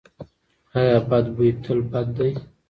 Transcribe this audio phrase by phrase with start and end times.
[0.77, 2.29] ایا بد بوی تل بد دی؟